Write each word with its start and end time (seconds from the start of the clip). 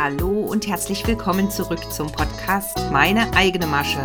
Hallo 0.00 0.28
und 0.28 0.68
herzlich 0.68 1.04
willkommen 1.08 1.50
zurück 1.50 1.80
zum 1.92 2.06
Podcast 2.06 2.78
Meine 2.92 3.34
eigene 3.34 3.66
Masche. 3.66 4.04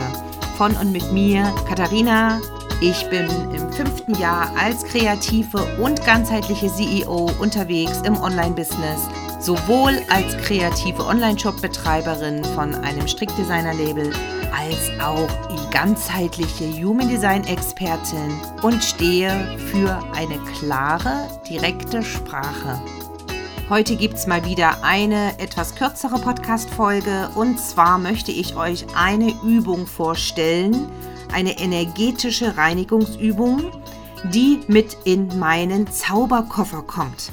Von 0.57 0.75
und 0.77 0.91
mit 0.91 1.11
mir, 1.11 1.43
Katharina. 1.69 2.41
Ich 2.81 3.07
bin 3.11 3.27
im 3.54 3.71
fünften 3.71 4.15
Jahr 4.15 4.49
als 4.57 4.83
kreative 4.85 5.59
und 5.79 6.03
ganzheitliche 6.03 6.67
CEO 6.67 7.29
unterwegs 7.39 8.01
im 8.05 8.19
Online-Business, 8.19 9.07
sowohl 9.39 10.01
als 10.09 10.36
kreative 10.37 11.05
Online-Shop-Betreiberin 11.05 12.43
von 12.43 12.73
einem 12.73 13.07
Strickdesigner-Label 13.07 14.11
als 14.51 15.00
auch 15.00 15.29
die 15.50 15.69
ganzheitliche 15.69 16.71
Human 16.83 17.07
Design-Expertin 17.07 18.33
und 18.64 18.83
stehe 18.83 19.60
für 19.60 20.01
eine 20.15 20.39
klare, 20.57 21.28
direkte 21.47 22.01
Sprache. 22.01 22.82
Heute 23.70 23.96
gibt 23.96 24.15
es 24.15 24.28
mal 24.28 24.46
wieder 24.46 24.83
eine 24.83 25.39
etwas 25.39 25.75
kürzere 25.75 26.19
Podcast-Folge 26.19 27.29
und 27.33 27.57
zwar 27.57 27.97
möchte 27.97 28.32
ich 28.32 28.57
euch 28.57 28.86
eine 28.93 29.33
Übung 29.42 29.87
vorstellen, 29.87 30.89
eine 31.32 31.57
energetische 31.57 32.58
Reinigungsübung, 32.58 33.72
die 34.34 34.59
mit 34.67 34.97
in 35.06 35.39
meinen 35.39 35.88
Zauberkoffer 35.88 36.81
kommt. 36.81 37.31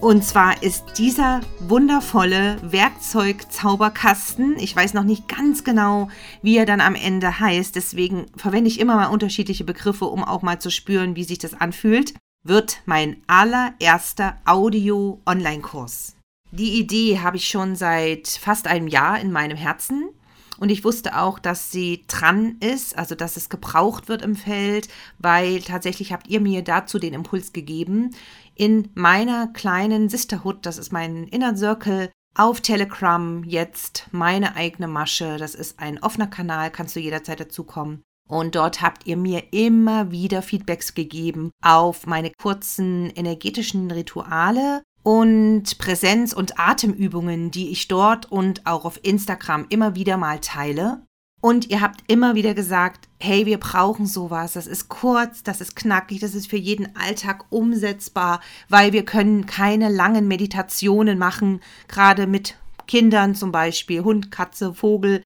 Und 0.00 0.24
zwar 0.24 0.62
ist 0.62 0.84
dieser 0.96 1.42
wundervolle 1.60 2.56
Werkzeug-Zauberkasten, 2.62 4.56
ich 4.58 4.74
weiß 4.74 4.94
noch 4.94 5.04
nicht 5.04 5.28
ganz 5.28 5.62
genau, 5.62 6.08
wie 6.40 6.56
er 6.56 6.64
dann 6.64 6.80
am 6.80 6.94
Ende 6.94 7.38
heißt, 7.38 7.76
deswegen 7.76 8.26
verwende 8.34 8.68
ich 8.68 8.80
immer 8.80 8.96
mal 8.96 9.08
unterschiedliche 9.08 9.64
Begriffe, 9.64 10.06
um 10.06 10.24
auch 10.24 10.40
mal 10.40 10.58
zu 10.58 10.70
spüren, 10.70 11.16
wie 11.16 11.24
sich 11.24 11.38
das 11.38 11.52
anfühlt 11.52 12.14
wird 12.48 12.82
mein 12.86 13.22
allererster 13.26 14.38
Audio-Online-Kurs. 14.44 16.16
Die 16.52 16.78
Idee 16.78 17.20
habe 17.20 17.36
ich 17.36 17.48
schon 17.48 17.76
seit 17.76 18.28
fast 18.28 18.66
einem 18.66 18.88
Jahr 18.88 19.20
in 19.20 19.32
meinem 19.32 19.56
Herzen 19.56 20.10
und 20.58 20.70
ich 20.70 20.84
wusste 20.84 21.18
auch, 21.18 21.38
dass 21.38 21.70
sie 21.70 22.04
dran 22.08 22.56
ist, 22.60 22.96
also 22.96 23.14
dass 23.14 23.36
es 23.36 23.48
gebraucht 23.48 24.08
wird 24.08 24.22
im 24.22 24.36
Feld, 24.36 24.88
weil 25.18 25.60
tatsächlich 25.60 26.12
habt 26.12 26.28
ihr 26.28 26.40
mir 26.40 26.62
dazu 26.62 26.98
den 26.98 27.14
Impuls 27.14 27.52
gegeben. 27.52 28.14
In 28.54 28.90
meiner 28.94 29.48
kleinen 29.48 30.08
Sisterhood, 30.08 30.64
das 30.64 30.78
ist 30.78 30.92
mein 30.92 31.24
Inner 31.24 31.56
Circle, 31.56 32.10
auf 32.34 32.60
Telegram 32.60 33.44
jetzt 33.44 34.08
meine 34.12 34.56
eigene 34.56 34.88
Masche. 34.88 35.36
Das 35.38 35.54
ist 35.54 35.78
ein 35.78 36.02
offener 36.02 36.26
Kanal, 36.26 36.70
kannst 36.70 36.96
du 36.96 37.00
jederzeit 37.00 37.40
dazukommen. 37.40 38.02
Und 38.28 38.56
dort 38.56 38.82
habt 38.82 39.06
ihr 39.06 39.16
mir 39.16 39.52
immer 39.52 40.10
wieder 40.10 40.42
Feedbacks 40.42 40.94
gegeben 40.94 41.52
auf 41.62 42.06
meine 42.06 42.32
kurzen 42.32 43.10
energetischen 43.10 43.90
Rituale 43.90 44.82
und 45.04 45.78
Präsenz- 45.78 46.32
und 46.32 46.58
Atemübungen, 46.58 47.52
die 47.52 47.70
ich 47.70 47.86
dort 47.86 48.30
und 48.30 48.66
auch 48.66 48.84
auf 48.84 48.98
Instagram 49.04 49.66
immer 49.68 49.94
wieder 49.94 50.16
mal 50.16 50.40
teile. 50.40 51.02
Und 51.40 51.70
ihr 51.70 51.80
habt 51.80 52.00
immer 52.08 52.34
wieder 52.34 52.54
gesagt, 52.54 53.08
hey, 53.20 53.46
wir 53.46 53.58
brauchen 53.58 54.06
sowas. 54.06 54.54
Das 54.54 54.66
ist 54.66 54.88
kurz, 54.88 55.44
das 55.44 55.60
ist 55.60 55.76
knackig, 55.76 56.18
das 56.18 56.34
ist 56.34 56.50
für 56.50 56.56
jeden 56.56 56.96
Alltag 56.96 57.44
umsetzbar, 57.50 58.40
weil 58.68 58.92
wir 58.92 59.04
können 59.04 59.46
keine 59.46 59.88
langen 59.88 60.26
Meditationen 60.26 61.18
machen, 61.18 61.60
gerade 61.86 62.26
mit 62.26 62.56
Kindern 62.88 63.36
zum 63.36 63.52
Beispiel, 63.52 64.02
Hund, 64.02 64.32
Katze, 64.32 64.74
Vogel, 64.74 65.22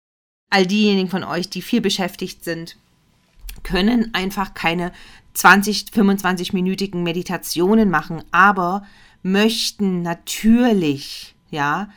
all 0.50 0.66
diejenigen 0.66 1.10
von 1.10 1.24
euch, 1.24 1.52
die 1.52 1.62
viel 1.62 1.82
beschäftigt 1.82 2.44
sind 2.44 2.78
können 3.64 4.14
einfach 4.14 4.54
keine 4.54 4.92
20, 5.34 5.88
25-minütigen 5.94 7.04
Meditationen 7.04 7.90
machen, 7.90 8.24
aber 8.32 8.84
möchten 9.22 10.02
natürlich, 10.02 11.36
ja, 11.50 11.90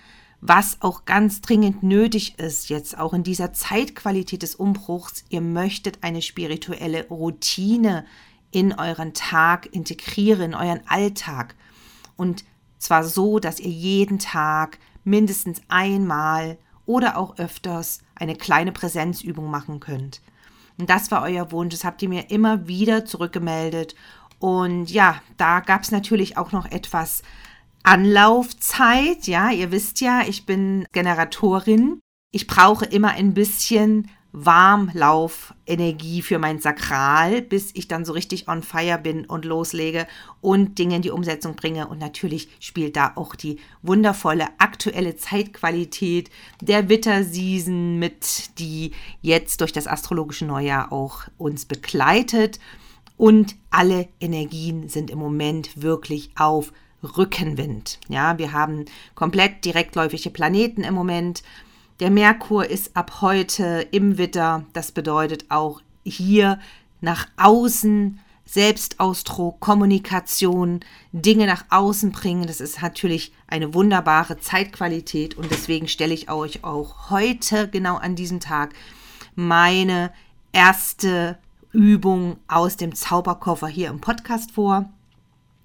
was 0.43 0.79
auch 0.81 1.05
ganz 1.05 1.43
dringend 1.43 1.83
nötig 1.83 2.39
ist, 2.39 2.71
jetzt 2.71 2.99
auch 2.99 3.13
in 3.13 3.23
dieser 3.23 3.53
Zeitqualität 3.53 4.43
des 4.43 4.55
Umbruchs, 4.55 5.25
ihr 5.29 5.43
möchtet 5.43 5.99
eine 6.03 6.23
spirituelle 6.23 7.07
Routine 7.09 8.07
in 8.51 8.73
euren 8.73 9.13
Tag 9.13 9.69
integrieren, 9.73 10.53
in 10.53 10.55
euren 10.55 10.81
Alltag. 10.87 11.55
Und 12.17 12.45
zwar 12.79 13.05
so, 13.05 13.39
dass 13.39 13.61
ihr 13.61 13.71
jeden 13.71 14.19
Tag 14.19 14.79
mindestens 15.05 15.61
einmal 15.69 16.59
oder 16.87 17.17
auch 17.17 17.39
öfters 17.39 18.01
eine 18.15 18.35
kleine 18.35 18.73
Präsenzübung 18.73 19.51
machen 19.51 19.79
könnt. 19.79 20.21
Und 20.81 20.89
das 20.89 21.11
war 21.11 21.23
euer 21.23 21.53
Wunsch. 21.53 21.75
Das 21.75 21.85
habt 21.85 22.03
ihr 22.03 22.09
mir 22.09 22.31
immer 22.31 22.67
wieder 22.67 23.05
zurückgemeldet. 23.05 23.95
Und 24.39 24.91
ja, 24.91 25.21
da 25.37 25.61
gab 25.61 25.83
es 25.83 25.91
natürlich 25.91 26.39
auch 26.39 26.53
noch 26.53 26.65
etwas 26.71 27.23
Anlaufzeit. 27.83 29.27
Ja, 29.27 29.51
ihr 29.51 29.71
wisst 29.71 30.01
ja, 30.01 30.23
ich 30.27 30.47
bin 30.47 30.87
Generatorin. 30.93 32.01
Ich 32.33 32.47
brauche 32.47 32.85
immer 32.85 33.09
ein 33.11 33.35
bisschen 33.35 34.09
Warmlaufenergie 34.33 36.23
für 36.23 36.39
mein 36.39 36.61
Sakral, 36.61 37.43
bis 37.43 37.73
ich 37.75 37.89
dann 37.89 38.05
so 38.05 38.13
richtig 38.13 38.47
on 38.47 38.63
fire 38.63 38.99
bin 38.99 39.25
und 39.25 39.45
loslege 39.45 40.07
und 40.41 40.79
Dinge 40.79 40.95
in 40.95 41.03
die 41.03 41.11
Umsetzung 41.11 41.57
bringe. 41.57 41.89
Und 41.89 41.99
natürlich 41.99 42.49
spielt 42.61 42.95
da 42.95 43.15
auch 43.17 43.35
die 43.35 43.59
wundervolle 43.83 44.47
aktuelle 44.59 45.17
Zeitqualität 45.17 46.31
der 46.61 46.89
Witterseason 46.89 47.99
mit, 47.99 48.59
die 48.61 48.93
jetzt 49.21 49.61
durch 49.61 49.73
das 49.73 49.89
astrologische 49.89 50.45
Neujahr 50.45 50.93
auch 50.93 51.23
uns 51.37 51.65
begleitet. 51.65 52.61
Und 53.17 53.57
alle 53.71 54.09
Energien 54.21 54.89
sind 54.89 55.11
im 55.11 55.19
Moment 55.19 55.83
wirklich 55.83 56.31
auf 56.37 56.73
Rückenwind. 57.03 57.99
Ja, 58.09 58.39
wir 58.39 58.53
haben 58.53 58.85
komplett 59.17 59.65
direktläufige 59.65 60.31
Planeten 60.31 60.85
im 60.85 60.95
Moment. 60.95 61.43
Der 62.01 62.11
Merkur 62.11 62.65
ist 62.65 62.97
ab 62.97 63.21
heute 63.21 63.87
im 63.91 64.17
Witter. 64.17 64.65
Das 64.73 64.91
bedeutet 64.91 65.45
auch 65.51 65.83
hier 66.03 66.59
nach 67.03 67.27
außen 67.37 68.19
Selbstausdruck, 68.47 69.61
Kommunikation, 69.61 70.81
Dinge 71.13 71.45
nach 71.47 71.67
außen 71.69 72.11
bringen. 72.11 72.47
Das 72.47 72.63
ist 72.63 72.81
natürlich 72.81 73.35
eine 73.49 73.75
wunderbare 73.75 74.39
Zeitqualität 74.39 75.37
und 75.37 75.51
deswegen 75.51 75.89
stelle 75.89 76.15
ich 76.15 76.31
euch 76.31 76.65
auch 76.65 77.11
heute 77.11 77.69
genau 77.69 77.97
an 77.97 78.17
diesem 78.17 78.41
Tag 78.41 78.73
meine 79.35 80.11
erste 80.53 81.37
Übung 81.71 82.39
aus 82.49 82.79
dem 82.79 82.95
Zauberkoffer 82.95 83.69
hier 83.69 83.91
im 83.91 84.01
Podcast 84.01 84.53
vor. 84.53 84.89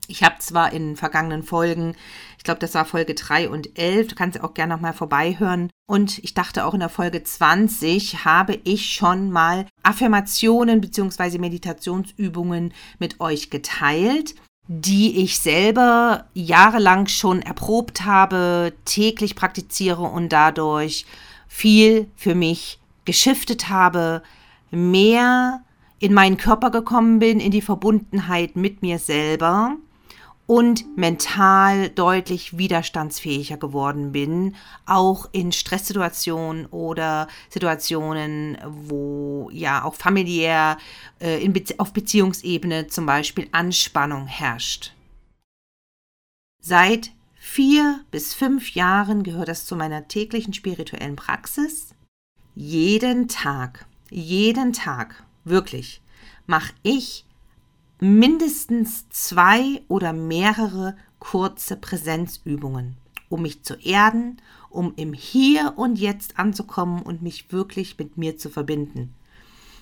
Ich 0.07 0.23
habe 0.23 0.35
zwar 0.39 0.71
in 0.71 0.95
vergangenen 0.95 1.43
Folgen, 1.43 1.95
ich 2.37 2.43
glaube, 2.43 2.59
das 2.59 2.75
war 2.75 2.85
Folge 2.85 3.15
3 3.15 3.49
und 3.49 3.77
11, 3.77 4.09
du 4.09 4.15
kannst 4.15 4.41
auch 4.41 4.53
gerne 4.53 4.73
nochmal 4.73 4.93
vorbeihören. 4.93 5.69
Und 5.87 6.19
ich 6.19 6.33
dachte 6.33 6.65
auch 6.65 6.73
in 6.73 6.79
der 6.79 6.89
Folge 6.89 7.23
20 7.23 8.25
habe 8.25 8.59
ich 8.63 8.93
schon 8.93 9.31
mal 9.31 9.65
Affirmationen 9.83 10.81
bzw. 10.81 11.37
Meditationsübungen 11.37 12.73
mit 12.99 13.19
euch 13.19 13.49
geteilt, 13.49 14.35
die 14.67 15.23
ich 15.23 15.39
selber 15.39 16.25
jahrelang 16.33 17.07
schon 17.07 17.41
erprobt 17.41 18.05
habe, 18.05 18.73
täglich 18.85 19.35
praktiziere 19.35 20.01
und 20.01 20.29
dadurch 20.29 21.05
viel 21.47 22.07
für 22.15 22.35
mich 22.35 22.79
geschiftet 23.05 23.69
habe, 23.69 24.23
mehr 24.71 25.61
in 25.99 26.13
meinen 26.13 26.37
Körper 26.37 26.71
gekommen 26.71 27.19
bin, 27.19 27.39
in 27.39 27.51
die 27.51 27.61
Verbundenheit 27.61 28.55
mit 28.55 28.81
mir 28.81 28.99
selber 28.99 29.77
und 30.47 30.97
mental 30.97 31.89
deutlich 31.89 32.57
widerstandsfähiger 32.57 33.57
geworden 33.57 34.11
bin, 34.11 34.55
auch 34.85 35.27
in 35.31 35.51
Stresssituationen 35.51 36.67
oder 36.67 37.27
Situationen, 37.49 38.57
wo 38.65 39.49
ja 39.51 39.83
auch 39.83 39.95
familiär 39.95 40.77
äh, 41.19 41.43
in 41.43 41.53
Be 41.53 41.63
auf 41.77 41.93
Beziehungsebene 41.93 42.87
zum 42.87 43.05
Beispiel 43.05 43.47
Anspannung 43.51 44.27
herrscht. 44.27 44.93
Seit 46.61 47.11
vier 47.35 48.03
bis 48.11 48.33
fünf 48.33 48.71
Jahren 48.75 49.23
gehört 49.23 49.47
das 49.47 49.65
zu 49.65 49.75
meiner 49.75 50.07
täglichen 50.07 50.53
spirituellen 50.53 51.15
Praxis. 51.15 51.95
Jeden 52.53 53.27
Tag, 53.27 53.87
jeden 54.09 54.73
Tag, 54.73 55.23
wirklich, 55.43 56.01
mache 56.45 56.73
ich 56.83 57.24
mindestens 57.99 59.07
zwei 59.09 59.81
oder 59.87 60.13
mehrere 60.13 60.95
kurze 61.19 61.75
Präsenzübungen, 61.75 62.97
um 63.29 63.41
mich 63.41 63.63
zu 63.63 63.75
erden, 63.75 64.41
um 64.69 64.93
im 64.95 65.13
Hier 65.13 65.73
und 65.77 65.97
Jetzt 65.97 66.37
anzukommen 66.37 67.01
und 67.01 67.21
mich 67.21 67.51
wirklich 67.51 67.97
mit 67.97 68.17
mir 68.17 68.37
zu 68.37 68.49
verbinden. 68.49 69.15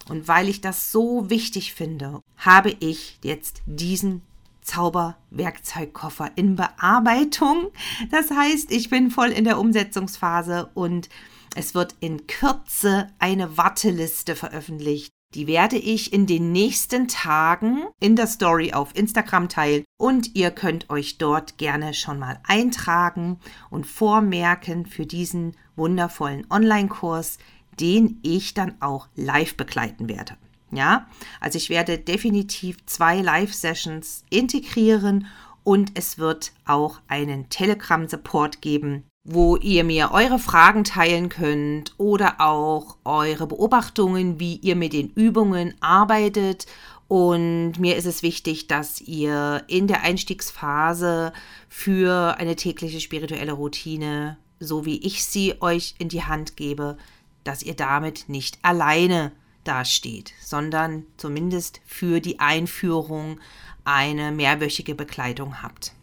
Und 0.09 0.27
weil 0.27 0.49
ich 0.49 0.61
das 0.61 0.91
so 0.91 1.29
wichtig 1.29 1.73
finde, 1.73 2.21
habe 2.37 2.75
ich 2.79 3.19
jetzt 3.23 3.61
diesen 3.65 4.21
Zauberwerkzeugkoffer 4.61 6.31
in 6.35 6.55
Bearbeitung. 6.55 7.71
Das 8.11 8.31
heißt, 8.31 8.71
ich 8.71 8.89
bin 8.89 9.11
voll 9.11 9.29
in 9.29 9.43
der 9.43 9.59
Umsetzungsphase 9.59 10.69
und 10.73 11.09
es 11.55 11.75
wird 11.75 11.95
in 11.99 12.27
Kürze 12.27 13.07
eine 13.19 13.57
Warteliste 13.57 14.35
veröffentlicht 14.35 15.12
Die 15.35 15.47
werde 15.47 15.77
ich 15.77 16.13
in 16.13 16.27
den 16.27 16.51
nächsten 16.51 17.07
Tagen 17.07 17.85
in 17.99 18.15
der 18.15 18.27
Story 18.27 18.73
auf 18.73 18.95
Instagram 18.95 19.49
teilen 19.49 19.83
und 19.97 20.35
ihr 20.35 20.51
könnt 20.51 20.91
euch 20.91 21.17
dort 21.17 21.57
gerne 21.57 21.95
schon 21.95 22.19
mal 22.19 22.39
eintragen 22.43 23.39
und 23.71 23.87
vormerken 23.87 24.85
für 24.85 25.07
diesen 25.07 25.55
wundervollen 25.75 26.45
Online-Kurs, 26.51 27.39
den 27.79 28.19
ich 28.21 28.53
dann 28.53 28.75
auch 28.79 29.07
live 29.15 29.57
begleiten 29.57 30.07
werde. 30.07 30.37
Ja, 30.69 31.07
also 31.39 31.57
ich 31.57 31.69
werde 31.69 31.97
definitiv 31.97 32.85
zwei 32.85 33.21
Live-Sessions 33.21 34.25
integrieren 34.29 35.27
und 35.63 35.91
es 35.95 36.17
wird 36.17 36.51
auch 36.65 36.99
einen 37.07 37.49
Telegram-Support 37.49 38.61
geben, 38.61 39.03
wo 39.23 39.55
ihr 39.55 39.83
mir 39.83 40.11
eure 40.11 40.37
Fragen 40.37 40.83
teilen 40.83 41.29
könnt 41.29 41.93
oder 41.97 42.41
auch 42.41 42.97
eure 43.05 43.47
Beobachtungen, 43.47 44.39
wie 44.39 44.55
ihr 44.57 44.75
mit 44.75 44.93
den 44.93 45.09
Übungen 45.09 45.75
arbeitet. 45.79 46.65
Und 47.07 47.79
mir 47.79 47.95
ist 47.95 48.05
es 48.05 48.21
wichtig, 48.21 48.67
dass 48.67 48.99
ihr 48.99 49.63
in 49.67 49.87
der 49.87 50.01
Einstiegsphase 50.01 51.31
für 51.69 52.35
eine 52.37 52.55
tägliche 52.55 52.99
spirituelle 52.99 53.53
Routine, 53.53 54.37
so 54.59 54.85
wie 54.85 54.97
ich 54.97 55.23
sie 55.23 55.61
euch 55.61 55.95
in 55.99 56.09
die 56.09 56.23
Hand 56.23 56.57
gebe, 56.57 56.97
dass 57.43 57.63
ihr 57.63 57.75
damit 57.75 58.27
nicht 58.27 58.59
alleine 58.61 59.31
dasteht, 59.63 60.33
sondern 60.41 61.05
zumindest 61.15 61.79
für 61.85 62.19
die 62.19 62.39
Einführung 62.39 63.39
eine 63.85 64.31
mehrwöchige 64.31 64.95
Begleitung 64.95 65.61
habt. 65.61 65.93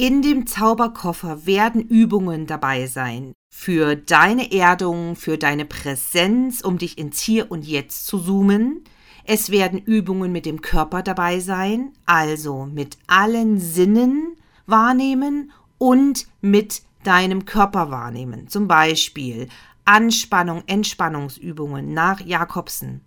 In 0.00 0.22
dem 0.22 0.46
Zauberkoffer 0.46 1.44
werden 1.44 1.80
Übungen 1.80 2.46
dabei 2.46 2.86
sein 2.86 3.32
für 3.52 3.96
deine 3.96 4.52
Erdung, 4.52 5.16
für 5.16 5.38
deine 5.38 5.64
Präsenz, 5.64 6.60
um 6.60 6.78
dich 6.78 6.98
ins 6.98 7.18
Hier 7.20 7.50
und 7.50 7.66
Jetzt 7.66 8.06
zu 8.06 8.20
zoomen. 8.20 8.84
Es 9.24 9.50
werden 9.50 9.80
Übungen 9.80 10.30
mit 10.30 10.46
dem 10.46 10.60
Körper 10.60 11.02
dabei 11.02 11.40
sein, 11.40 11.94
also 12.06 12.64
mit 12.64 12.96
allen 13.08 13.58
Sinnen 13.58 14.36
wahrnehmen 14.66 15.50
und 15.78 16.28
mit 16.40 16.82
deinem 17.02 17.44
Körper 17.44 17.90
wahrnehmen. 17.90 18.46
Zum 18.46 18.68
Beispiel 18.68 19.48
Anspannung, 19.84 20.62
Entspannungsübungen 20.68 21.92
nach 21.92 22.20
Jakobsen. 22.20 23.00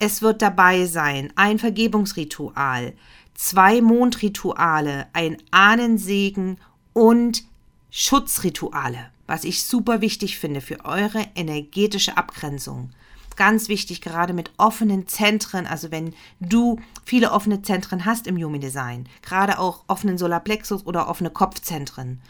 Es 0.00 0.22
wird 0.22 0.42
dabei 0.42 0.86
sein 0.86 1.32
ein 1.36 1.60
Vergebungsritual, 1.60 2.94
zwei 3.34 3.80
Mondrituale, 3.80 5.06
ein 5.12 5.36
Ahnensegen 5.50 6.58
und 6.92 7.44
Schutzrituale, 7.90 9.10
was 9.26 9.44
ich 9.44 9.64
super 9.64 10.00
wichtig 10.00 10.38
finde 10.38 10.60
für 10.60 10.84
eure 10.84 11.26
energetische 11.34 12.16
Abgrenzung. 12.16 12.90
Ganz 13.36 13.68
wichtig, 13.68 14.00
gerade 14.00 14.34
mit 14.34 14.50
offenen 14.56 15.06
Zentren, 15.08 15.66
also 15.66 15.90
wenn 15.90 16.14
du 16.40 16.78
viele 17.04 17.32
offene 17.32 17.62
Zentren 17.62 18.04
hast 18.04 18.26
im 18.26 18.36
Human 18.36 18.60
Design, 18.60 19.08
gerade 19.22 19.58
auch 19.58 19.84
offenen 19.88 20.18
Solarplexus 20.18 20.86
oder 20.86 21.08
offene 21.08 21.30
Kopfzentren. 21.30 22.20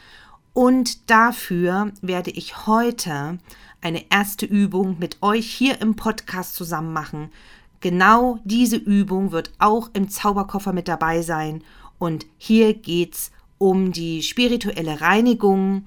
Und 0.53 1.11
dafür 1.11 1.93
werde 2.03 2.31
ich 2.31 2.67
heute 2.67 3.39
eine 3.81 4.05
erste 4.11 4.47
Übung 4.47 4.99
mit 4.99 5.23
euch 5.23 5.51
hier 5.53 5.81
im 5.81 5.97
Podcast 5.97 6.55
zusammen 6.55 6.93
machen, 6.93 7.31
Genau 7.82 8.38
diese 8.44 8.76
Übung 8.76 9.32
wird 9.32 9.50
auch 9.58 9.90
im 9.93 10.08
Zauberkoffer 10.08 10.73
mit 10.73 10.87
dabei 10.87 11.20
sein. 11.20 11.64
Und 11.99 12.26
hier 12.38 12.75
geht's 12.75 13.32
um 13.58 13.90
die 13.90 14.23
spirituelle 14.23 15.00
Reinigung. 15.00 15.87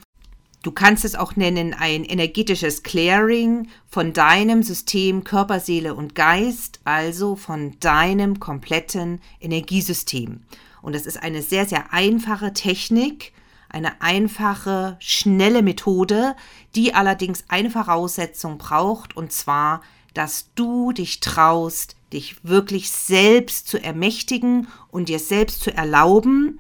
Du 0.62 0.72
kannst 0.72 1.06
es 1.06 1.16
auch 1.16 1.38
nennen 1.38 1.74
ein 1.74 2.04
energetisches 2.04 2.84
Clearing 2.84 3.70
von 3.88 4.12
deinem 4.12 4.62
System 4.62 5.24
Körper, 5.24 5.62
Seele 5.62 5.96
und 5.96 6.16
Geist, 6.16 6.82
also 6.84 7.38
von 7.38 7.80
deinem 7.80 8.42
kompletten 8.42 9.22
Energiesystem. 9.40 10.42
Und 10.82 10.96
das 10.96 11.06
ist 11.06 11.24
eine 11.24 11.42
sehr, 11.42 11.66
sehr 11.66 11.94
einfache 11.94 12.52
Technik, 12.52 13.32
eine 13.70 14.02
einfache, 14.02 14.98
schnelle 15.00 15.62
Methode, 15.62 16.36
die 16.76 16.94
allerdings 16.94 17.46
eine 17.48 17.70
Voraussetzung 17.70 18.58
braucht, 18.58 19.16
und 19.16 19.32
zwar 19.32 19.82
dass 20.16 20.50
du 20.56 20.92
dich 20.92 21.20
traust, 21.20 21.96
dich 22.12 22.44
wirklich 22.44 22.90
selbst 22.90 23.68
zu 23.68 23.82
ermächtigen 23.82 24.68
und 24.90 25.10
dir 25.10 25.20
selbst 25.20 25.62
zu 25.62 25.72
erlauben, 25.72 26.60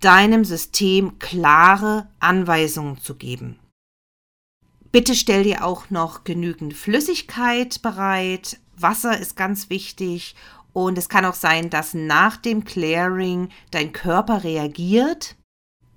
deinem 0.00 0.44
System 0.44 1.18
klare 1.18 2.08
Anweisungen 2.20 2.98
zu 2.98 3.16
geben. 3.16 3.58
Bitte 4.92 5.14
stell 5.14 5.44
dir 5.44 5.64
auch 5.64 5.90
noch 5.90 6.24
genügend 6.24 6.74
Flüssigkeit 6.74 7.80
bereit. 7.82 8.58
Wasser 8.76 9.18
ist 9.18 9.36
ganz 9.36 9.70
wichtig 9.70 10.34
und 10.72 10.98
es 10.98 11.08
kann 11.08 11.24
auch 11.24 11.34
sein, 11.34 11.70
dass 11.70 11.94
nach 11.94 12.36
dem 12.36 12.64
Clearing 12.64 13.48
dein 13.70 13.92
Körper 13.92 14.44
reagiert 14.44 15.36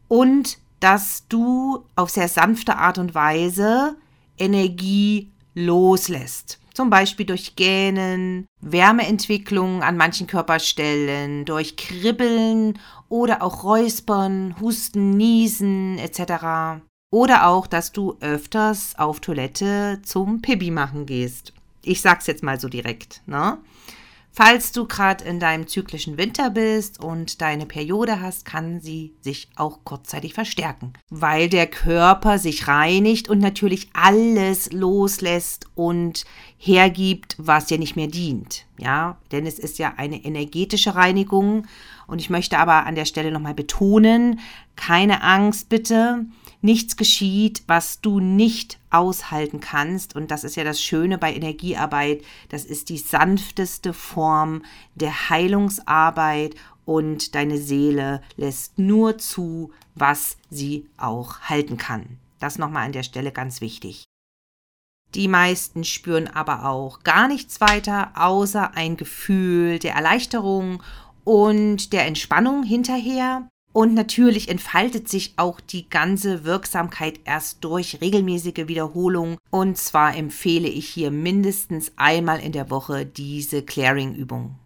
und 0.07 0.57
dass 0.79 1.27
du 1.27 1.85
auf 1.95 2.09
sehr 2.09 2.27
sanfte 2.27 2.77
Art 2.77 2.97
und 2.97 3.15
Weise 3.15 3.95
Energie 4.37 5.31
loslässt. 5.55 6.59
Zum 6.73 6.89
Beispiel 6.89 7.25
durch 7.25 7.55
Gähnen, 7.55 8.47
Wärmeentwicklung 8.61 9.83
an 9.83 9.95
manchen 9.95 10.25
Körperstellen, 10.25 11.45
durch 11.45 11.75
Kribbeln 11.75 12.79
oder 13.09 13.43
auch 13.43 13.63
Räuspern, 13.63 14.55
Husten, 14.59 15.11
Niesen 15.11 15.99
etc. 15.99 16.81
Oder 17.11 17.47
auch, 17.47 17.67
dass 17.67 17.91
du 17.91 18.17
öfters 18.21 18.97
auf 18.97 19.19
Toilette 19.19 19.99
zum 20.03 20.41
Pipi 20.41 20.71
machen 20.71 21.05
gehst. 21.05 21.53
Ich 21.83 22.01
sag's 22.01 22.25
jetzt 22.25 22.41
mal 22.41 22.59
so 22.59 22.69
direkt, 22.69 23.21
ne? 23.27 23.59
Falls 24.35 24.71
du 24.71 24.87
gerade 24.87 25.23
in 25.25 25.39
deinem 25.39 25.67
zyklischen 25.67 26.17
Winter 26.17 26.49
bist 26.49 26.99
und 26.99 27.39
deine 27.39 27.67
Periode 27.67 28.19
hast, 28.19 28.45
kann 28.45 28.81
sie 28.81 29.13
sich 29.21 29.47
auch 29.55 29.81
kurzzeitig 29.83 30.33
verstärken, 30.33 30.93
weil 31.11 31.49
der 31.49 31.67
Körper 31.67 32.39
sich 32.39 32.67
reinigt 32.67 33.29
und 33.29 33.37
natürlich 33.37 33.89
alles 33.93 34.71
loslässt 34.71 35.67
und 35.75 36.25
hergibt, 36.57 37.35
was 37.37 37.67
dir 37.67 37.77
nicht 37.77 37.95
mehr 37.95 38.07
dient. 38.07 38.65
Ja, 38.79 39.19
denn 39.31 39.45
es 39.45 39.59
ist 39.59 39.77
ja 39.77 39.93
eine 39.97 40.25
energetische 40.25 40.95
Reinigung 40.95 41.67
und 42.07 42.19
ich 42.19 42.31
möchte 42.31 42.57
aber 42.57 42.87
an 42.87 42.95
der 42.95 43.05
Stelle 43.05 43.31
nochmal 43.31 43.53
betonen, 43.53 44.39
keine 44.75 45.21
Angst 45.21 45.69
bitte 45.69 46.25
nichts 46.63 46.97
geschieht, 46.97 47.63
was 47.67 48.01
du 48.01 48.19
nicht 48.19 48.79
aushalten 48.89 49.59
kannst. 49.59 50.15
Und 50.15 50.31
das 50.31 50.43
ist 50.43 50.55
ja 50.55 50.63
das 50.63 50.81
Schöne 50.81 51.17
bei 51.17 51.33
Energiearbeit. 51.33 52.23
Das 52.49 52.65
ist 52.65 52.89
die 52.89 52.97
sanfteste 52.97 53.93
Form 53.93 54.63
der 54.95 55.29
Heilungsarbeit 55.29 56.55
und 56.85 57.35
deine 57.35 57.57
Seele 57.57 58.21
lässt 58.35 58.79
nur 58.79 59.17
zu, 59.17 59.71
was 59.95 60.37
sie 60.49 60.87
auch 60.97 61.41
halten 61.41 61.77
kann. 61.77 62.17
Das 62.39 62.57
nochmal 62.57 62.85
an 62.85 62.91
der 62.91 63.03
Stelle 63.03 63.31
ganz 63.31 63.61
wichtig. 63.61 64.03
Die 65.15 65.27
meisten 65.27 65.83
spüren 65.83 66.27
aber 66.27 66.65
auch 66.65 67.03
gar 67.03 67.27
nichts 67.27 67.61
weiter, 67.61 68.11
außer 68.15 68.75
ein 68.75 68.97
Gefühl 68.97 69.77
der 69.79 69.93
Erleichterung 69.93 70.81
und 71.23 71.93
der 71.93 72.07
Entspannung 72.07 72.63
hinterher. 72.63 73.47
Und 73.73 73.95
natürlich 73.95 74.49
entfaltet 74.49 75.09
sich 75.09 75.33
auch 75.37 75.59
die 75.59 75.89
ganze 75.89 76.43
Wirksamkeit 76.43 77.19
erst 77.25 77.63
durch 77.63 78.01
regelmäßige 78.01 78.67
Wiederholung. 78.67 79.39
Und 79.49 79.77
zwar 79.77 80.15
empfehle 80.15 80.67
ich 80.67 80.87
hier 80.87 81.09
mindestens 81.09 81.91
einmal 81.95 82.39
in 82.39 82.51
der 82.51 82.69
Woche 82.69 83.03
diese 83.03 83.63
Clearing-Übung. 83.63 84.59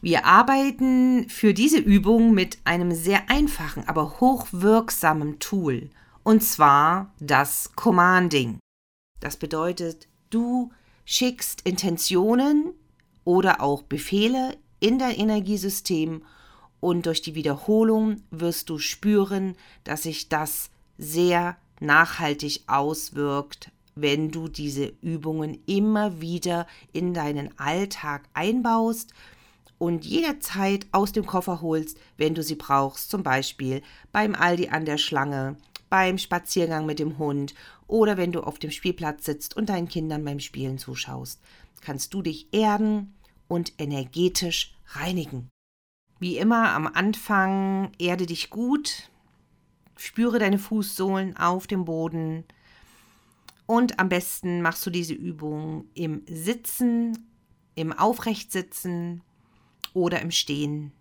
Wir 0.00 0.24
arbeiten 0.24 1.28
für 1.28 1.52
diese 1.52 1.78
Übung 1.78 2.32
mit 2.32 2.58
einem 2.64 2.92
sehr 2.92 3.28
einfachen, 3.28 3.86
aber 3.86 4.20
hochwirksamen 4.20 5.38
Tool. 5.38 5.90
Und 6.22 6.42
zwar 6.42 7.12
das 7.20 7.72
Commanding. 7.76 8.58
Das 9.20 9.36
bedeutet, 9.36 10.08
du 10.30 10.70
schickst 11.04 11.60
Intentionen 11.62 12.72
oder 13.24 13.60
auch 13.60 13.82
Befehle 13.82 14.56
in 14.80 14.98
dein 14.98 15.16
Energiesystem 15.16 16.22
und 16.80 17.06
durch 17.06 17.22
die 17.22 17.34
Wiederholung 17.34 18.22
wirst 18.30 18.68
du 18.68 18.78
spüren, 18.78 19.56
dass 19.84 20.04
sich 20.04 20.28
das 20.28 20.70
sehr 20.98 21.56
nachhaltig 21.80 22.62
auswirkt, 22.66 23.70
wenn 23.94 24.30
du 24.30 24.48
diese 24.48 24.92
Übungen 25.00 25.58
immer 25.66 26.20
wieder 26.20 26.66
in 26.92 27.14
deinen 27.14 27.58
Alltag 27.58 28.28
einbaust 28.34 29.12
und 29.78 30.04
jederzeit 30.04 30.86
aus 30.92 31.12
dem 31.12 31.26
Koffer 31.26 31.60
holst, 31.60 31.98
wenn 32.16 32.34
du 32.34 32.42
sie 32.42 32.54
brauchst, 32.54 33.10
zum 33.10 33.22
Beispiel 33.22 33.82
beim 34.12 34.34
Aldi 34.34 34.68
an 34.68 34.84
der 34.84 34.98
Schlange, 34.98 35.56
beim 35.88 36.18
Spaziergang 36.18 36.86
mit 36.86 36.98
dem 36.98 37.18
Hund 37.18 37.54
oder 37.86 38.16
wenn 38.16 38.32
du 38.32 38.40
auf 38.40 38.58
dem 38.58 38.70
Spielplatz 38.70 39.24
sitzt 39.24 39.56
und 39.56 39.68
deinen 39.68 39.88
Kindern 39.88 40.24
beim 40.24 40.40
Spielen 40.40 40.78
zuschaust, 40.78 41.40
kannst 41.80 42.12
du 42.14 42.22
dich 42.22 42.48
erden 42.52 43.14
und 43.48 43.72
energetisch 43.78 44.74
reinigen. 44.88 45.48
Wie 46.18 46.38
immer 46.38 46.70
am 46.70 46.86
Anfang 46.86 47.92
erde 47.98 48.26
dich 48.26 48.48
gut, 48.48 49.10
spüre 49.96 50.38
deine 50.38 50.58
Fußsohlen 50.58 51.36
auf 51.36 51.66
dem 51.66 51.84
Boden 51.84 52.44
und 53.66 53.98
am 53.98 54.08
besten 54.08 54.62
machst 54.62 54.86
du 54.86 54.90
diese 54.90 55.14
Übung 55.14 55.86
im 55.94 56.22
Sitzen 56.26 57.26
im 57.74 57.92
Aufrechtsitzen 57.92 59.22
oder 59.92 60.20
im 60.22 60.30
Stehen. 60.30 60.92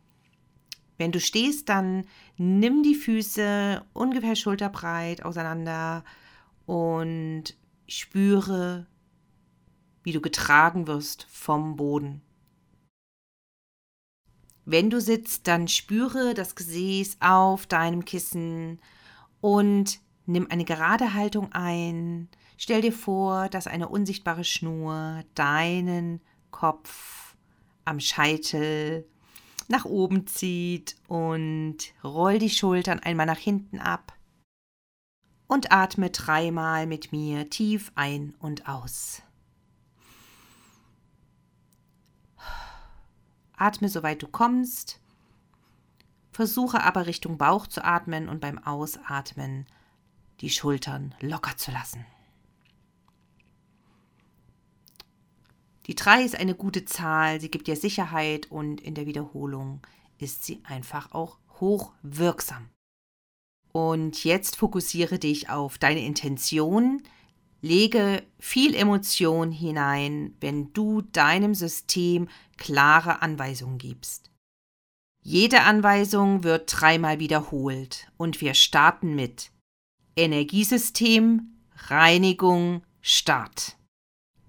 Wenn 0.97 1.11
du 1.11 1.19
stehst, 1.19 1.69
dann 1.69 2.05
nimm 2.37 2.83
die 2.83 2.95
Füße 2.95 3.83
ungefähr 3.93 4.35
schulterbreit 4.35 5.23
auseinander 5.23 6.03
und 6.65 7.55
spüre, 7.87 8.87
wie 10.03 10.11
du 10.11 10.21
getragen 10.21 10.87
wirst 10.87 11.25
vom 11.29 11.75
Boden. 11.75 12.21
Wenn 14.65 14.89
du 14.89 14.99
sitzt, 14.99 15.47
dann 15.47 15.67
spüre 15.67 16.33
das 16.33 16.55
Gesäß 16.55 17.17
auf 17.19 17.67
deinem 17.67 18.03
Kissen 18.03 18.79
und 19.39 19.99
nimm 20.25 20.49
eine 20.49 20.65
gerade 20.65 21.13
Haltung 21.13 21.53
ein. 21.53 22.29
Stell 22.57 22.81
dir 22.81 22.93
vor, 22.93 23.47
dass 23.49 23.67
eine 23.67 23.89
unsichtbare 23.89 24.43
Schnur 24.43 25.23
deinen 25.35 26.21
Kopf 26.49 27.35
am 27.85 27.99
Scheitel 27.99 29.07
nach 29.67 29.85
oben 29.85 30.25
zieht 30.25 30.95
und 31.07 31.77
roll 32.03 32.39
die 32.39 32.49
Schultern 32.49 32.99
einmal 32.99 33.25
nach 33.27 33.37
hinten 33.37 33.79
ab 33.79 34.13
und 35.47 35.71
atme 35.71 36.09
dreimal 36.09 36.87
mit 36.87 37.11
mir 37.11 37.49
tief 37.49 37.91
ein 37.95 38.35
und 38.39 38.67
aus. 38.67 39.21
Atme 43.57 43.89
soweit 43.89 44.21
du 44.21 44.27
kommst. 44.27 44.99
Versuche 46.31 46.83
aber 46.83 47.07
Richtung 47.07 47.37
Bauch 47.37 47.67
zu 47.67 47.83
atmen 47.83 48.27
und 48.27 48.41
beim 48.41 48.57
Ausatmen 48.57 49.65
die 50.41 50.49
Schultern 50.49 51.15
locker 51.21 51.55
zu 51.55 51.71
lassen. 51.71 52.05
Die 55.85 55.95
3 55.95 56.23
ist 56.23 56.35
eine 56.35 56.55
gute 56.55 56.83
Zahl, 56.85 57.39
sie 57.39 57.51
gibt 57.51 57.67
dir 57.67 57.75
Sicherheit 57.75 58.51
und 58.51 58.81
in 58.81 58.95
der 58.95 59.05
Wiederholung 59.05 59.81
ist 60.17 60.43
sie 60.43 60.61
einfach 60.63 61.13
auch 61.13 61.37
hochwirksam. 61.59 62.69
Und 63.71 64.23
jetzt 64.23 64.55
fokussiere 64.55 65.19
dich 65.19 65.49
auf 65.49 65.77
deine 65.77 66.03
Intention, 66.03 67.03
lege 67.65 68.23
viel 68.37 68.75
Emotion 68.75 69.51
hinein, 69.51 70.35
wenn 70.39 70.71
du 70.73 71.01
deinem 71.01 71.55
System 71.55 72.27
klare 72.57 73.23
Anweisungen 73.23 73.79
gibst. 73.79 74.29
Jede 75.23 75.63
Anweisung 75.63 76.43
wird 76.43 76.71
dreimal 76.71 77.19
wiederholt 77.19 78.11
und 78.17 78.39
wir 78.39 78.53
starten 78.53 79.15
mit 79.15 79.51
Energiesystem, 80.15 81.55
Reinigung, 81.87 82.83
Start. 83.01 83.75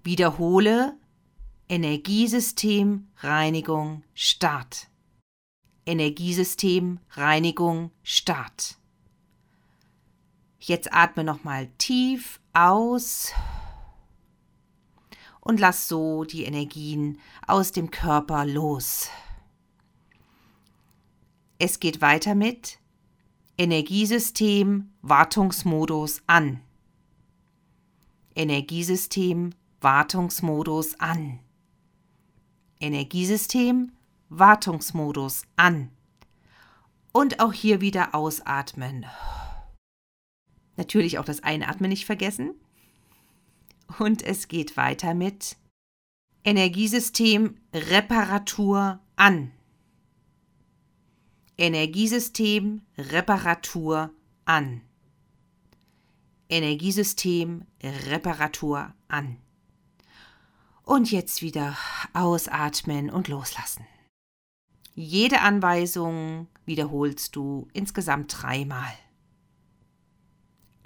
Wiederhole 0.03 0.95
Energiesystem, 1.67 3.07
Reinigung, 3.17 4.03
Start. 4.13 4.89
Energiesystem, 5.87 6.99
Reinigung, 7.09 7.89
Start. 8.03 8.77
Jetzt 10.59 10.93
atme 10.93 11.23
nochmal 11.23 11.67
tief 11.79 12.39
aus 12.57 13.33
und 15.41 15.59
lass 15.59 15.87
so 15.87 16.23
die 16.23 16.43
Energien 16.43 17.19
aus 17.45 17.71
dem 17.71 17.91
Körper 17.91 18.45
los. 18.45 19.09
Es 21.59 21.79
geht 21.79 22.01
weiter 22.01 22.33
mit 22.33 22.79
Energiesystem 23.59 24.91
Wartungsmodus 25.01 26.21
an. 26.27 26.61
Energiesystem 28.35 29.51
Wartungsmodus 29.79 30.99
an. 30.99 31.39
Energiesystem 32.79 33.91
Wartungsmodus 34.29 35.43
an. 35.55 35.91
Und 37.11 37.39
auch 37.39 37.53
hier 37.53 37.81
wieder 37.81 38.13
ausatmen. 38.13 39.05
Natürlich 40.77 41.17
auch 41.19 41.25
das 41.25 41.43
Einatmen 41.43 41.89
nicht 41.89 42.05
vergessen. 42.05 42.53
Und 43.99 44.21
es 44.21 44.47
geht 44.47 44.77
weiter 44.77 45.13
mit 45.13 45.57
Energiesystem 46.45 47.57
Reparatur 47.73 48.99
an. 49.15 49.51
Energiesystem 51.57 52.83
Reparatur 52.97 54.11
an. 54.45 54.81
Energiesystem 56.49 57.65
Reparatur 57.83 58.93
an. 59.07 59.37
Und 60.83 61.11
jetzt 61.11 61.41
wieder 61.41 61.75
ausatmen 62.13 63.09
und 63.09 63.27
loslassen. 63.27 63.85
Jede 64.95 65.41
Anweisung 65.41 66.47
wiederholst 66.65 67.35
du 67.35 67.67
insgesamt 67.73 68.41
dreimal. 68.41 68.93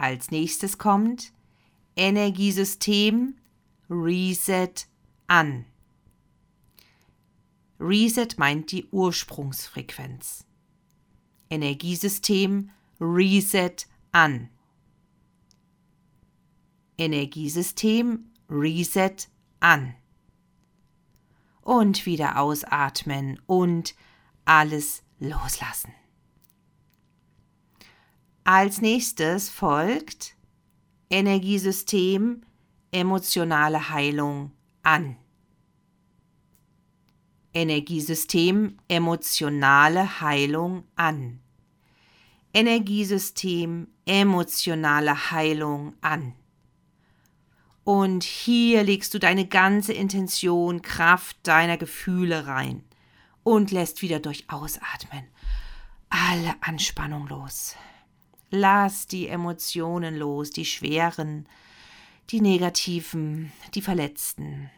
Als 0.01 0.31
nächstes 0.31 0.79
kommt 0.79 1.31
Energiesystem 1.95 3.35
Reset 3.87 4.73
an. 5.27 5.65
Reset 7.79 8.29
meint 8.37 8.71
die 8.71 8.87
Ursprungsfrequenz. 8.87 10.47
Energiesystem 11.51 12.71
Reset 12.99 13.75
an. 14.11 14.49
Energiesystem 16.97 18.31
Reset 18.49 19.29
an. 19.59 19.93
Und 21.61 22.07
wieder 22.07 22.39
ausatmen 22.39 23.39
und 23.45 23.93
alles 24.45 25.03
loslassen. 25.19 25.93
Als 28.43 28.81
nächstes 28.81 29.49
folgt 29.49 30.35
Energiesystem 31.09 32.41
emotionale 32.91 33.89
Heilung 33.89 34.51
an. 34.81 35.17
Energiesystem 37.53 38.77
emotionale 38.87 40.21
Heilung 40.21 40.85
an. 40.95 41.39
Energiesystem 42.53 43.87
emotionale 44.05 45.31
Heilung 45.31 45.93
an. 46.01 46.33
Und 47.83 48.23
hier 48.23 48.83
legst 48.83 49.13
du 49.13 49.19
deine 49.19 49.47
ganze 49.47 49.93
Intention, 49.93 50.81
Kraft 50.81 51.37
deiner 51.43 51.77
Gefühle 51.77 52.47
rein 52.47 52.83
und 53.43 53.71
lässt 53.71 54.01
wieder 54.01 54.19
durch 54.19 54.49
Ausatmen 54.49 55.27
alle 56.11 56.55
Anspannung 56.61 57.27
los. 57.27 57.75
Lass 58.51 59.07
die 59.07 59.27
Emotionen 59.27 60.17
los, 60.17 60.51
die 60.51 60.65
schweren, 60.65 61.47
die 62.29 62.41
negativen, 62.41 63.51
die 63.73 63.81
verletzten. 63.81 64.69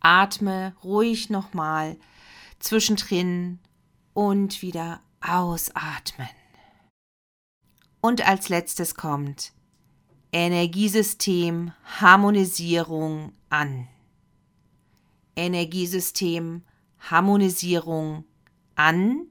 Atme 0.00 0.74
ruhig 0.84 1.28
nochmal 1.28 1.98
zwischendrin 2.60 3.58
und 4.14 4.62
wieder 4.62 5.00
ausatmen. 5.20 6.28
Und 8.00 8.26
als 8.26 8.48
letztes 8.48 8.94
kommt 8.94 9.52
Energiesystem 10.32 11.72
Harmonisierung 12.00 13.32
an. 13.50 13.88
Energiesystem 15.34 16.62
Harmonisierung 16.98 18.24
an. 18.74 19.27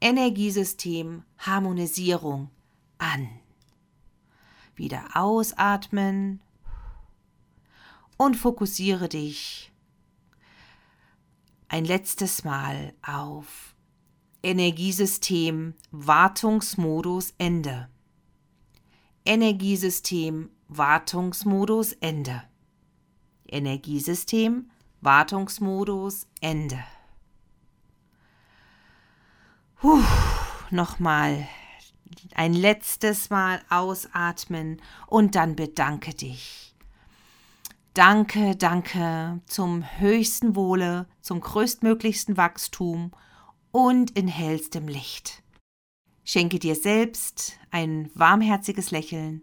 Energiesystem 0.00 1.24
Harmonisierung 1.38 2.50
an. 2.98 3.28
Wieder 4.76 5.04
ausatmen 5.14 6.40
und 8.16 8.36
fokussiere 8.36 9.08
dich 9.08 9.72
ein 11.68 11.84
letztes 11.84 12.44
Mal 12.44 12.94
auf 13.02 13.74
Energiesystem 14.42 15.74
Wartungsmodus 15.90 17.34
Ende. 17.38 17.88
Energiesystem 19.24 20.50
Wartungsmodus 20.68 21.92
Ende. 21.94 22.42
Energiesystem 23.46 24.70
Wartungsmodus 25.00 26.26
Ende. 26.40 26.82
Puh, 29.80 30.02
nochmal 30.70 31.46
ein 32.34 32.52
letztes 32.52 33.30
Mal 33.30 33.62
ausatmen 33.70 34.82
und 35.06 35.36
dann 35.36 35.54
bedanke 35.54 36.14
dich. 36.14 36.74
Danke, 37.94 38.56
danke 38.56 39.40
zum 39.46 39.84
höchsten 40.00 40.56
Wohle, 40.56 41.06
zum 41.20 41.40
größtmöglichsten 41.40 42.36
Wachstum 42.36 43.12
und 43.70 44.10
in 44.12 44.26
hellstem 44.26 44.88
Licht. 44.88 45.44
Schenke 46.24 46.58
dir 46.58 46.74
selbst 46.74 47.56
ein 47.70 48.10
warmherziges 48.14 48.90
Lächeln. 48.90 49.42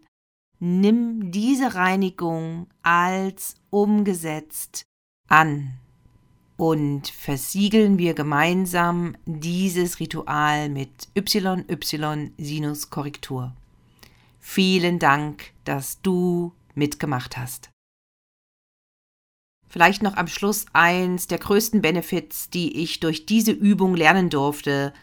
Nimm 0.59 1.31
diese 1.31 1.75
Reinigung 1.75 2.67
als 2.83 3.55
umgesetzt 3.69 4.83
an. 5.29 5.79
Und 6.57 7.09
versiegeln 7.09 7.97
wir 7.97 8.13
gemeinsam 8.13 9.15
dieses 9.25 9.99
Ritual 9.99 10.69
mit 10.69 11.09
YY 11.15 12.31
Sinus 12.37 12.89
Korrektur. 12.89 13.53
Vielen 14.39 14.99
Dank, 14.99 15.51
dass 15.65 16.01
du 16.01 16.53
mitgemacht 16.75 17.37
hast. 17.37 17.69
Vielleicht 19.67 20.03
noch 20.03 20.15
am 20.15 20.27
Schluss 20.27 20.65
eins 20.71 21.27
der 21.27 21.39
größten 21.39 21.81
Benefits, 21.81 22.49
die 22.49 22.81
ich 22.81 23.01
durch 23.01 23.25
diese 23.25 23.51
Übung 23.51 23.95
lernen 23.95 24.29
durfte, 24.29 24.93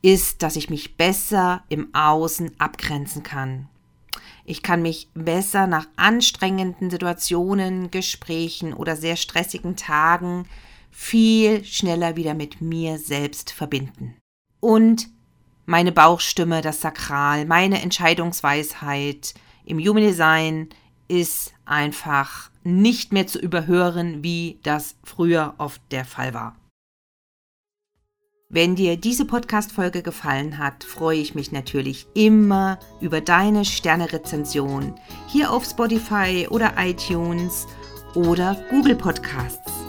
ist, 0.00 0.42
dass 0.42 0.56
ich 0.56 0.70
mich 0.70 0.96
besser 0.96 1.62
im 1.68 1.94
Außen 1.94 2.52
abgrenzen 2.58 3.22
kann. 3.22 3.68
Ich 4.46 4.62
kann 4.62 4.80
mich 4.80 5.08
besser 5.14 5.66
nach 5.66 5.86
anstrengenden 5.96 6.90
Situationen, 6.90 7.90
Gesprächen 7.90 8.72
oder 8.72 8.96
sehr 8.96 9.16
stressigen 9.16 9.76
Tagen 9.76 10.46
viel 10.94 11.64
schneller 11.64 12.14
wieder 12.14 12.34
mit 12.34 12.60
mir 12.60 12.98
selbst 12.98 13.50
verbinden. 13.50 14.16
Und 14.60 15.08
meine 15.66 15.92
Bauchstimme, 15.92 16.62
das 16.62 16.80
Sakral, 16.80 17.46
meine 17.46 17.82
Entscheidungsweisheit 17.82 19.34
im 19.64 19.78
Human 19.78 20.04
Design 20.04 20.68
ist 21.08 21.52
einfach 21.64 22.50
nicht 22.62 23.12
mehr 23.12 23.26
zu 23.26 23.38
überhören, 23.40 24.22
wie 24.22 24.60
das 24.62 24.96
früher 25.02 25.54
oft 25.58 25.82
der 25.90 26.04
Fall 26.04 26.32
war. 26.32 26.56
Wenn 28.48 28.76
dir 28.76 28.96
diese 28.96 29.24
Podcast-Folge 29.24 30.02
gefallen 30.02 30.58
hat, 30.58 30.84
freue 30.84 31.18
ich 31.18 31.34
mich 31.34 31.50
natürlich 31.50 32.06
immer 32.14 32.78
über 33.00 33.20
deine 33.20 33.64
Sterne-Rezension 33.64 34.94
hier 35.26 35.50
auf 35.50 35.64
Spotify 35.64 36.46
oder 36.48 36.74
iTunes 36.78 37.66
oder 38.14 38.56
Google 38.70 38.94
Podcasts. 38.94 39.83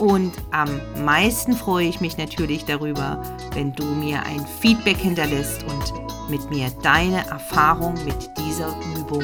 Und 0.00 0.32
am 0.50 0.80
meisten 1.04 1.52
freue 1.54 1.86
ich 1.86 2.00
mich 2.00 2.16
natürlich 2.16 2.64
darüber, 2.64 3.22
wenn 3.52 3.74
du 3.74 3.84
mir 3.84 4.22
ein 4.22 4.46
Feedback 4.60 4.96
hinterlässt 4.96 5.62
und 5.64 6.30
mit 6.30 6.48
mir 6.50 6.70
deine 6.82 7.26
Erfahrung 7.26 7.92
mit 8.06 8.30
dieser 8.38 8.74
Übung 8.96 9.22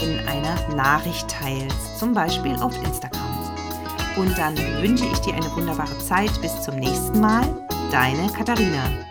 in 0.00 0.18
einer 0.26 0.74
Nachricht 0.74 1.30
teilst, 1.30 2.00
zum 2.00 2.14
Beispiel 2.14 2.56
auf 2.56 2.74
Instagram. 2.84 3.22
Und 4.16 4.36
dann 4.36 4.56
wünsche 4.82 5.04
ich 5.04 5.18
dir 5.20 5.34
eine 5.34 5.54
wunderbare 5.54 5.96
Zeit. 6.00 6.32
Bis 6.42 6.62
zum 6.62 6.74
nächsten 6.74 7.20
Mal. 7.20 7.44
Deine 7.92 8.26
Katharina. 8.32 9.07